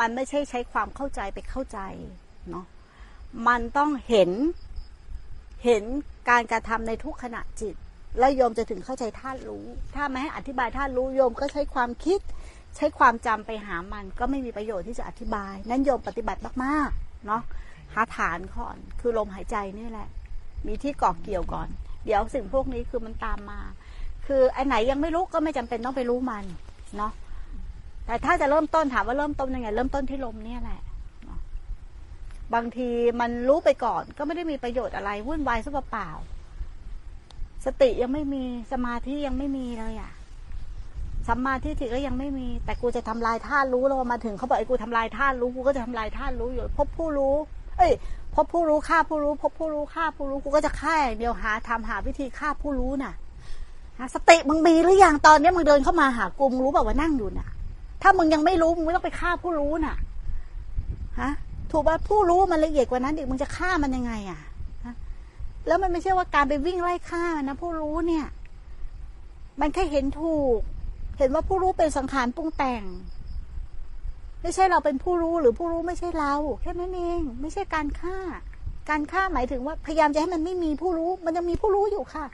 [0.00, 1.78] มันไม่ใช่ใช้ความเข้าใจไปเข้าใจ
[2.50, 2.66] เนาะ
[3.48, 4.30] มันต้องเห็น
[5.64, 5.84] เห็น
[6.30, 7.74] การกระทำในทุกขณะจิต
[8.18, 9.64] แล้วโยมจะถึงเข้าใจธาตุรู้
[9.94, 12.20] ถ้าไม่ให้อธิบายธาตุรู้โยมก็ใช้ความคิด
[12.76, 17.42] ใช้ความจำไปหามันก็ไม่มีประโยชน์ที่จะอธิบาย นั้นโยมปฏิบัติมากๆเนาะ
[17.94, 20.08] หาฐานก่อน คือลมหายใจนี่แหละ
[20.66, 21.68] มีที่เกาะเกี่ยวก่อน
[22.04, 23.60] เดี๋ยวสิ่งพวกนี้คือมันตามมา
[24.26, 26.44] คือไอ้ไหนยังไม่รู้ก็ไม่จำเป็นต้องไปรู้มัน
[26.96, 27.12] เนาะ
[28.08, 30.80] แต่ถ้าจะเริ่มต้นถามว่าเริ่มต้นยังไง เริ่มต้นที่ลมเนี่ยแหละ
[32.54, 32.88] บางที
[33.20, 36.10] มันรู้ไปก่อน ก็ไม่ได้มีประโยชน์อะไรวุ่นวายซะเปล่า
[37.64, 40.12] สติยังไม่มีสมาธิยังไม่มีเลยอะ
[41.28, 47.34] สัมมาทิฏฐิก็ยังไม่มี แต่กูจะทำลายธาตุรู้แล้วมาถึงเขาบอกไอ้กูทำลายธาตุรู้กูก็จะทำลายธาตุรู้อยู่พบผู้รู้
[47.78, 47.92] เอ้ย
[48.34, 53.14] พบผู้รู้ฆ่าผู้รู้ พบผู้รู้ฆ่าผู้รู้กูก็จะฆ่าอย่างเดียวหาทำหาวิธีฆ่าผู้รู้น่ะ
[54.14, 57.48] สติมึงมีหรือยังตอนนี้มึงเดินเข้ามาหากูมึงรู้แบบว่านั่งอยู่น่ะ
[58.02, 59.96] ถ้ามึงยังไม่รู้มึงไม่ต้องไปฆ่าผู้รู้น่ะ
[61.20, 61.30] ฮะ
[61.70, 64.40] ถูกป่ะผู้รู้มันละเอียดกว่านั้นอีกมึงจะฆ่ามันยังไงอะ
[64.84, 64.94] ฮะ
[65.66, 68.26] แล้วมันไม่ใช่ว่าการไปวิ่งไล่ฆ่ามันนะผู้รู้เนี่ย
[69.60, 70.58] มันแค่เห็นถูก
[71.18, 72.82] เห็นว่าผู้รู้เป็นสังขารปรุงแต่ง
[74.42, 78.16] ไม่ใช่เราเป็นผู้รู้หรือผู้รู้ไม่ใช่เรา แค่นั้นเอง ไม่ใช่การฆ่า
[78.88, 82.24] การฆ่าหมายถึงว่าพยายามจะให้มันไม่มีผู้รู้ มันยังมีผู้รู้อยู่ค่ะ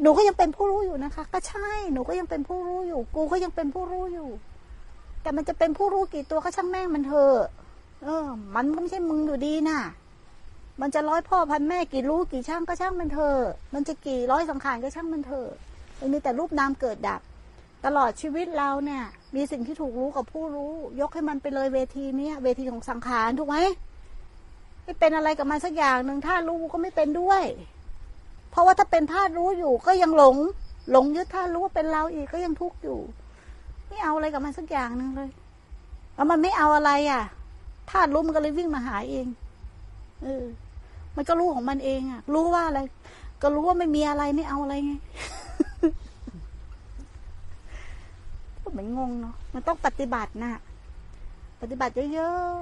[0.00, 4.28] หนูก็ยังเป็นผู้รู้อยู่นะคะ ก็ใช่ หนูก็ยังเป็นผู้รู้อยู่ กูก็ยังเป็นผู้รู้อยู่
[5.28, 7.36] แต่มันจะเป็นผู้รู้กี่ตัวก็ช่างแม่งมันเถอะ
[8.04, 9.80] เออ มันก็ไม่ใช่มึงอยู่ดีน่ะ
[10.80, 13.38] มันจะร้อยพ่อพันแม่กี่รู้กี่ช่างก็ช่างมันเถอะ
[13.74, 15.48] มันจะกี่ร้อยสังขารก็ช่างมันเถอะ
[15.98, 17.20] มันมีแต่รูปนามเกิดดับ
[17.84, 19.02] ตลอดชีวิตเราเนี่ย
[19.34, 23.56] มีสิ่งที่ถูกรู้กับผู้รู้ ยกให้มันไปเลยเวทีเนี้ยเวทีของสังขารถูกไหม
[24.84, 27.42] ไม่เป็นอะไรกับมันสักอย่างหนึ่งถ้ารู้ก็ไม่เป็นด้วย
[28.50, 30.36] เพราะว่าถ้าเป็นธาตุรู้อยู่ก็ยังหลง
[30.90, 33.00] หลงยึดธาตุรู้ว่าเป็นเราอีกก็ยังทุกข์อยู่
[34.08, 35.30] เอาอะไรกับมันสักอย่างหนึ่งเลย
[36.14, 37.22] แล้วมันไม่เอาอะไรอะ
[37.90, 39.26] ธาตุรู้มันก็เลยวิ่งมาหาเอง
[40.22, 40.44] เออ
[41.16, 42.80] มันก็รู้ของมันเองอะ รู้ว่าอะไร
[43.42, 44.92] ก็รู้ว่าไม่มีอะไรไม่เอาอะไรไง
[48.62, 50.50] ก็เหมือนงงเนาะ มันต้องปฏิบัตินะ
[51.60, 52.54] ปฏิบัติเยอะ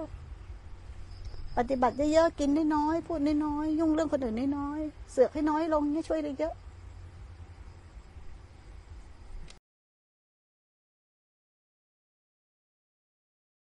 [0.78, 6.54] ๆ ปฏิบัติเยอะๆ กินน้อยๆ พูดน้อยๆ ยุ่งเรื่องคนอื่นน้อยๆ เสือกให้น้อยลงเนี่ยช่วยได้เยอะ